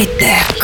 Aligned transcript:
Хай-тек. 0.00 0.59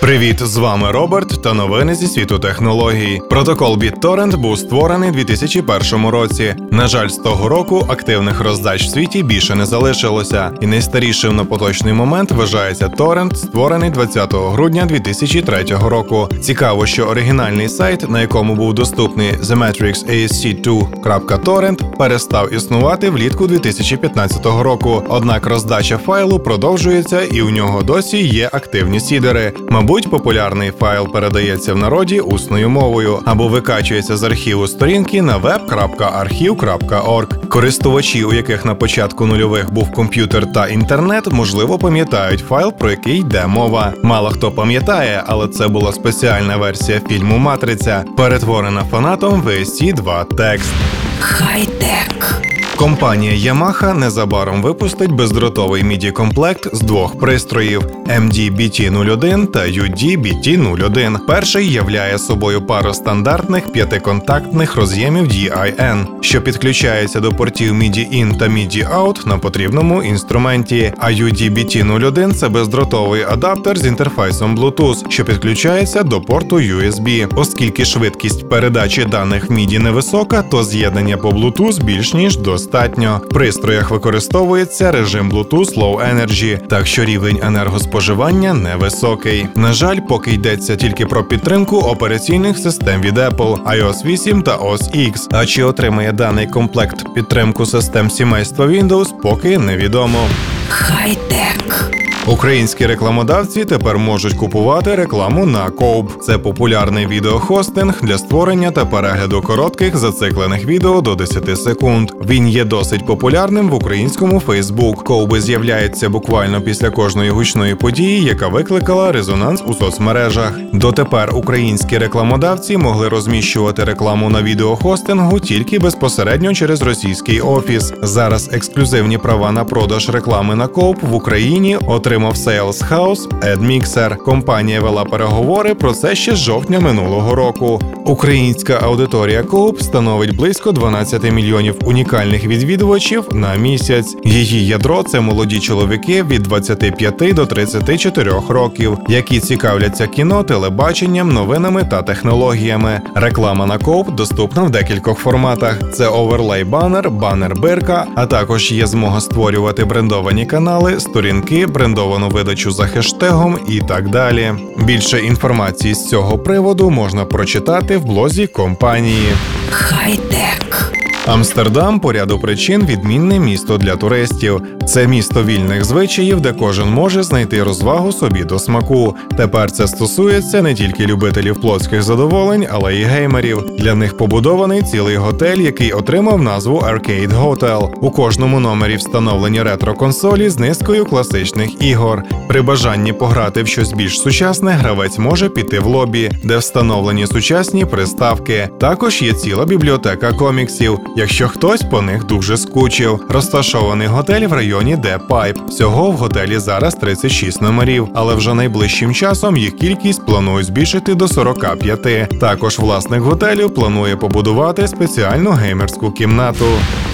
Привіт, 0.00 0.42
з 0.42 0.56
вами 0.56 0.92
Роберт 0.92 1.42
та 1.42 1.54
новини 1.54 1.94
зі 1.94 2.06
світу 2.06 2.38
технологій. 2.38 3.20
Протокол 3.30 3.76
BitTorrent 3.76 4.36
був 4.36 4.58
створений 4.58 5.10
у 5.10 5.12
2001 5.12 6.06
році. 6.06 6.54
На 6.70 6.88
жаль, 6.88 7.08
з 7.08 7.16
того 7.16 7.48
року 7.48 7.86
активних 7.88 8.40
роздач 8.40 8.82
в 8.82 8.90
світі 8.90 9.22
більше 9.22 9.54
не 9.54 9.66
залишилося, 9.66 10.50
і 10.60 10.66
найстарішим 10.66 11.36
на 11.36 11.44
поточний 11.44 11.92
момент 11.92 12.30
вважається 12.30 12.88
Torrent, 12.88 13.34
створений 13.34 13.90
20 13.90 14.34
грудня 14.34 14.86
2003 14.86 15.64
року. 15.64 16.28
Цікаво, 16.40 16.86
що 16.86 17.04
оригінальний 17.04 17.68
сайт, 17.68 18.10
на 18.10 18.20
якому 18.20 18.54
був 18.54 18.74
доступний 18.74 19.32
TheMatrixASC2.torrent, 19.32 21.96
перестав 21.96 22.54
існувати 22.54 23.10
влітку 23.10 23.46
2015 23.46 24.46
року. 24.46 25.02
Однак 25.08 25.46
роздача 25.46 25.98
файлу 25.98 26.38
продовжується, 26.38 27.22
і 27.22 27.42
у 27.42 27.50
нього 27.50 27.82
досі 27.82 28.26
є 28.26 28.50
активні 28.52 29.00
сідери. 29.00 29.52
Мабуть, 29.88 30.10
популярний 30.10 30.70
файл 30.70 31.12
передається 31.12 31.74
в 31.74 31.76
народі 31.76 32.20
усною 32.20 32.70
мовою 32.70 33.18
або 33.24 33.48
викачується 33.48 34.16
з 34.16 34.22
архіву 34.22 34.68
сторінки 34.68 35.22
на 35.22 35.38
web.archiv.org. 35.38 37.48
Користувачі, 37.48 38.24
у 38.24 38.32
яких 38.32 38.64
на 38.64 38.74
початку 38.74 39.26
нульових 39.26 39.72
був 39.72 39.92
комп'ютер 39.92 40.52
та 40.52 40.68
інтернет, 40.68 41.26
можливо, 41.26 41.78
пам'ятають 41.78 42.40
файл, 42.40 42.72
про 42.72 42.90
який 42.90 43.20
йде 43.20 43.46
мова. 43.46 43.92
Мало 44.02 44.30
хто 44.30 44.50
пам'ятає, 44.50 45.22
але 45.26 45.48
це 45.48 45.68
була 45.68 45.92
спеціальна 45.92 46.56
версія 46.56 47.00
фільму 47.08 47.38
Матриця, 47.38 48.04
перетворена 48.16 48.84
фанатом 48.84 49.42
VST 49.42 49.94
2 49.94 50.24
текст. 50.24 50.72
Хай-тек. 51.20 52.42
Компанія 52.78 53.52
Yamaha 53.52 53.94
незабаром 53.98 54.62
випустить 54.62 55.12
бездротовий 55.12 55.82
midi 55.82 56.12
комплект 56.12 56.68
з 56.72 56.80
двох 56.80 57.18
пристроїв 57.18 57.82
MD-BT01 58.06 59.46
та 59.46 59.60
UD-BT01. 59.60 61.18
Перший 61.26 61.72
являє 61.72 62.18
собою 62.18 62.62
пару 62.62 62.94
стандартних 62.94 63.72
п'ятиконтактних 63.72 64.76
роз'ємів 64.76 65.24
DIN, 65.24 66.06
що 66.20 66.42
підключається 66.42 67.20
до 67.20 67.32
портів 67.32 67.74
MIDI-IN 67.74 68.38
та 68.38 68.44
MIDI-OUT 68.48 69.28
на 69.28 69.38
потрібному 69.38 70.02
інструменті. 70.02 70.92
А 70.98 71.06
UD-BT01– 71.06 72.32
це 72.34 72.48
бездротовий 72.48 73.22
адаптер 73.22 73.78
з 73.78 73.86
інтерфейсом 73.86 74.58
Bluetooth, 74.58 75.10
що 75.10 75.24
підключається 75.24 76.02
до 76.02 76.20
порту 76.20 76.56
USB. 76.56 77.28
Оскільки 77.36 77.84
швидкість 77.84 78.48
передачі 78.48 79.04
даних 79.04 79.50
MIDI 79.50 79.78
невисока, 79.78 80.42
то 80.42 80.64
з'єднання 80.64 81.16
по 81.16 81.30
Bluetooth 81.30 81.82
більш 81.84 82.14
ніж 82.14 82.36
достатньо. 82.68 83.20
В 83.24 83.28
пристроях 83.28 83.90
використовується 83.90 84.92
режим 84.92 85.32
Bluetooth 85.32 85.74
Low 85.78 86.14
Energy, 86.14 86.66
так 86.66 86.86
що 86.86 87.04
рівень 87.04 87.40
енергоспоживання 87.42 88.54
невисокий. 88.54 89.46
На 89.54 89.72
жаль, 89.72 89.98
поки 90.08 90.32
йдеться 90.32 90.76
тільки 90.76 91.06
про 91.06 91.24
підтримку 91.24 91.76
операційних 91.76 92.58
систем 92.58 93.00
від 93.00 93.18
Apple, 93.18 93.62
iOS 93.62 94.04
8 94.04 94.42
та 94.42 94.56
OS 94.56 94.96
X. 94.96 95.28
А 95.30 95.46
чи 95.46 95.62
отримає 95.62 96.12
даний 96.12 96.46
комплект 96.46 97.14
підтримку 97.14 97.66
систем 97.66 98.10
сімейства 98.10 98.66
Windows, 98.66 99.20
поки 99.22 99.58
невідомо. 99.58 100.28
Хай-тек. 100.68 101.90
Українські 102.30 102.86
рекламодавці 102.86 103.64
тепер 103.64 103.98
можуть 103.98 104.34
купувати 104.34 104.94
рекламу 104.94 105.46
на 105.46 105.70
Коуп. 105.70 106.22
Це 106.22 106.38
популярний 106.38 107.06
відеохостинг 107.06 107.94
для 108.02 108.18
створення 108.18 108.70
та 108.70 108.84
перегляду 108.84 109.42
коротких 109.42 109.96
зациклених 109.96 110.64
відео 110.64 111.00
до 111.00 111.14
10 111.14 111.58
секунд. 111.58 112.10
Він 112.26 112.48
є 112.48 112.64
досить 112.64 113.06
популярним 113.06 113.68
в 113.68 113.74
українському 113.74 114.40
Фейсбук. 114.40 115.04
Коуби 115.04 115.40
з'являється 115.40 116.08
буквально 116.08 116.60
після 116.60 116.90
кожної 116.90 117.30
гучної 117.30 117.74
події, 117.74 118.24
яка 118.24 118.48
викликала 118.48 119.12
резонанс 119.12 119.62
у 119.66 119.74
соцмережах. 119.74 120.52
Дотепер 120.72 121.34
українські 121.34 121.98
рекламодавці 121.98 122.76
могли 122.76 123.08
розміщувати 123.08 123.84
рекламу 123.84 124.30
на 124.30 124.42
відеохостингу 124.42 125.40
тільки 125.40 125.78
безпосередньо 125.78 126.54
через 126.54 126.82
російський 126.82 127.40
офіс. 127.40 127.92
Зараз 128.02 128.50
ексклюзивні 128.52 129.18
права 129.18 129.52
на 129.52 129.64
продаж 129.64 130.08
реклами 130.08 130.54
на 130.54 130.66
Коуп 130.66 131.02
в 131.02 131.14
Україні 131.14 131.76
отримали 131.86 132.17
отримав 132.18 132.34
Sales 132.34 132.90
House 132.90 133.28
AdMixer. 133.28 134.16
Компанія 134.16 134.80
вела 134.80 135.04
переговори 135.04 135.74
про 135.74 135.92
це 135.92 136.14
ще 136.14 136.34
з 136.34 136.38
жовтня 136.38 136.80
минулого 136.80 137.34
року. 137.34 137.80
Українська 138.08 138.80
аудиторія 138.82 139.42
Coop 139.42 139.82
становить 139.82 140.36
близько 140.36 140.72
12 140.72 141.32
мільйонів 141.32 141.74
унікальних 141.84 142.44
відвідувачів 142.44 143.24
на 143.32 143.54
місяць. 143.54 144.16
Її 144.24 144.66
ядро 144.66 145.02
це 145.02 145.20
молоді 145.20 145.60
чоловіки 145.60 146.22
від 146.22 146.42
25 146.42 147.34
до 147.34 147.46
34 147.46 148.32
років, 148.48 148.98
які 149.08 149.40
цікавляться 149.40 150.06
кіно, 150.06 150.42
телебаченням, 150.42 151.32
новинами 151.32 151.84
та 151.90 152.02
технологіями. 152.02 153.00
Реклама 153.14 153.66
на 153.66 153.78
Coop 153.78 154.14
доступна 154.14 154.62
в 154.62 154.70
декількох 154.70 155.18
форматах: 155.18 155.78
це 155.92 156.06
оверлей 156.06 156.64
банер, 156.64 157.10
банер 157.10 157.54
бирка, 157.60 158.06
а 158.14 158.26
також 158.26 158.72
є 158.72 158.86
змога 158.86 159.20
створювати 159.20 159.84
брендовані 159.84 160.46
канали, 160.46 161.00
сторінки, 161.00 161.66
налаштовану 162.08 162.28
видачу 162.28 162.70
за 162.70 162.86
хештегом 162.86 163.58
і 163.68 163.80
так 163.80 164.08
далі. 164.08 164.54
Більше 164.84 165.18
інформації 165.18 165.94
з 165.94 166.08
цього 166.08 166.38
приводу 166.38 166.90
можна 166.90 167.24
прочитати 167.24 167.97
в 167.98 168.04
блозі 168.04 168.46
компанії. 168.46 169.28
Хай-тек. 169.70 170.87
Амстердам 171.28 172.00
по 172.00 172.12
ряду 172.12 172.38
причин 172.38 172.86
відмінне 172.86 173.38
місто 173.38 173.78
для 173.78 173.96
туристів. 173.96 174.62
Це 174.86 175.06
місто 175.06 175.44
вільних 175.44 175.84
звичаїв, 175.84 176.40
де 176.40 176.52
кожен 176.52 176.88
може 176.90 177.22
знайти 177.22 177.62
розвагу 177.62 178.12
собі 178.12 178.44
до 178.44 178.58
смаку. 178.58 179.14
Тепер 179.36 179.70
це 179.70 179.88
стосується 179.88 180.62
не 180.62 180.74
тільки 180.74 181.06
любителів 181.06 181.60
плотських 181.60 182.02
задоволень, 182.02 182.66
але 182.70 182.94
й 182.94 183.04
геймерів. 183.04 183.64
Для 183.78 183.94
них 183.94 184.16
побудований 184.16 184.82
цілий 184.82 185.16
готель, 185.16 185.58
який 185.58 185.92
отримав 185.92 186.42
назву 186.42 186.78
Arcade 186.78 187.42
Hotel. 187.42 187.94
У 188.00 188.10
кожному 188.10 188.60
номері 188.60 188.96
встановлені 188.96 189.62
ретро-консолі 189.62 190.48
з 190.48 190.58
низкою 190.58 191.04
класичних 191.04 191.82
ігор. 191.82 192.22
При 192.48 192.62
бажанні 192.62 193.12
пограти 193.12 193.62
в 193.62 193.66
щось 193.66 193.92
більш 193.92 194.20
сучасне, 194.20 194.70
гравець 194.70 195.18
може 195.18 195.48
піти 195.48 195.80
в 195.80 195.86
лобі, 195.86 196.30
де 196.44 196.58
встановлені 196.58 197.26
сучасні 197.26 197.84
приставки. 197.84 198.68
Також 198.80 199.22
є 199.22 199.32
ціла 199.32 199.64
бібліотека 199.64 200.32
коміксів 200.32 200.98
якщо 201.18 201.48
хтось 201.48 201.82
по 201.82 202.02
них 202.02 202.24
дуже 202.24 202.56
скучив. 202.56 203.24
Розташований 203.28 204.06
готель 204.06 204.46
в 204.46 204.52
районі 204.52 204.96
Де 204.96 205.18
Пайп. 205.18 205.58
Всього 205.68 206.10
в 206.10 206.16
готелі 206.16 206.58
зараз 206.58 206.94
36 206.94 207.62
номерів, 207.62 208.08
але 208.14 208.34
вже 208.34 208.54
найближчим 208.54 209.14
часом 209.14 209.56
їх 209.56 209.76
кількість 209.76 210.26
планують 210.26 210.66
збільшити 210.66 211.14
до 211.14 211.28
45. 211.28 212.40
Також 212.40 212.78
власник 212.78 213.20
готелю 213.20 213.70
планує 213.70 214.16
побудувати 214.16 214.88
спеціальну 214.88 215.50
геймерську 215.50 216.12
кімнату. 216.12 216.66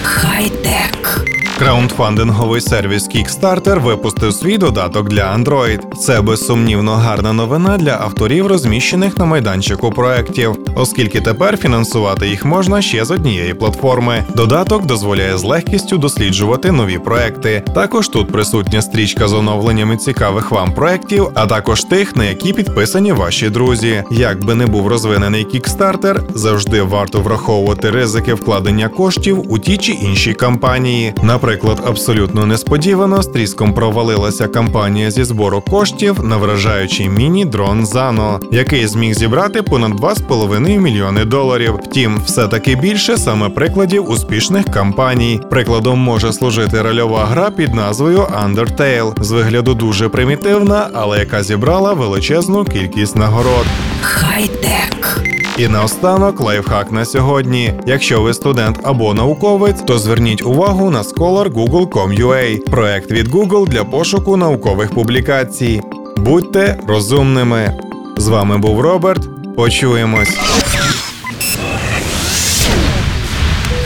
Хай-тек. 0.02 1.24
Краундфандинговий 1.64 2.60
сервіс 2.60 3.08
Kickstarter 3.08 3.82
випустив 3.82 4.32
свій 4.32 4.58
додаток 4.58 5.08
для 5.08 5.22
Android. 5.22 5.94
Це 5.96 6.20
безсумнівно 6.20 6.92
гарна 6.92 7.32
новина 7.32 7.78
для 7.78 7.98
авторів, 8.00 8.46
розміщених 8.46 9.18
на 9.18 9.24
майданчику 9.24 9.90
проєктів, 9.90 10.56
оскільки 10.76 11.20
тепер 11.20 11.56
фінансувати 11.56 12.28
їх 12.28 12.44
можна 12.44 12.82
ще 12.82 13.04
з 13.04 13.10
однієї 13.10 13.54
платформи. 13.54 14.24
Додаток 14.34 14.86
дозволяє 14.86 15.38
з 15.38 15.44
легкістю 15.44 15.98
досліджувати 15.98 16.72
нові 16.72 16.98
проекти. 16.98 17.62
Також 17.74 18.08
тут 18.08 18.32
присутня 18.32 18.82
стрічка 18.82 19.28
з 19.28 19.32
оновленнями 19.32 19.96
цікавих 19.96 20.50
вам 20.50 20.72
проєктів, 20.72 21.28
а 21.34 21.46
також 21.46 21.84
тих, 21.84 22.16
на 22.16 22.24
які 22.24 22.52
підписані 22.52 23.12
ваші 23.12 23.50
друзі. 23.50 24.04
Як 24.10 24.44
би 24.44 24.54
не 24.54 24.66
був 24.66 24.88
розвинений 24.88 25.46
Kickstarter, 25.46 26.20
завжди 26.34 26.82
варто 26.82 27.20
враховувати 27.20 27.90
ризики 27.90 28.34
вкладення 28.34 28.88
коштів 28.88 29.52
у 29.52 29.58
ті 29.58 29.76
чи 29.76 29.92
інші 29.92 30.34
кампанії. 30.34 31.14
Наприклад, 31.22 31.53
абсолютно 31.86 32.46
несподівано 32.46 33.22
з 33.22 33.26
тріском 33.26 33.74
провалилася 33.74 34.48
кампанія 34.48 35.10
зі 35.10 35.24
збору 35.24 35.60
коштів 35.60 36.24
на 36.24 36.36
вражаючий 36.36 37.08
міні-дрон 37.08 37.86
Зано, 37.86 38.40
який 38.52 38.86
зміг 38.86 39.14
зібрати 39.14 39.62
понад 39.62 39.92
2,5 39.92 40.78
мільйони 40.78 41.24
доларів. 41.24 41.80
Втім, 41.84 42.22
все 42.26 42.48
таки 42.48 42.74
більше 42.74 43.16
саме 43.16 43.48
прикладів 43.48 44.10
успішних 44.10 44.64
кампаній. 44.66 45.40
Прикладом 45.50 45.98
може 45.98 46.32
служити 46.32 46.82
рольова 46.82 47.24
гра 47.24 47.50
під 47.50 47.74
назвою 47.74 48.18
Undertale, 48.18 49.22
з 49.22 49.30
вигляду 49.30 49.74
дуже 49.74 50.08
примітивна, 50.08 50.88
але 50.94 51.18
яка 51.18 51.42
зібрала 51.42 51.92
величезну 51.92 52.64
кількість 52.64 53.16
нагород. 53.16 53.66
Хай-тек. 54.02 55.33
І 55.58 55.68
наостанок 55.68 56.40
лайфхак 56.40 56.92
на 56.92 57.04
сьогодні. 57.04 57.74
Якщо 57.86 58.22
ви 58.22 58.34
студент 58.34 58.80
або 58.82 59.14
науковець, 59.14 59.82
то 59.82 59.98
зверніть 59.98 60.42
увагу 60.42 60.90
на 60.90 61.02
Scholar 61.02 61.52
Google.com.ua– 61.52 62.70
проект 62.70 63.10
від 63.10 63.28
Google 63.28 63.68
для 63.68 63.84
пошуку 63.84 64.36
наукових 64.36 64.90
публікацій. 64.90 65.82
Будьте 66.16 66.80
розумними. 66.88 67.80
З 68.16 68.28
вами 68.28 68.58
був 68.58 68.80
Роберт. 68.80 69.28
Почуємось. 69.56 70.38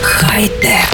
Хай-тек. 0.01 0.88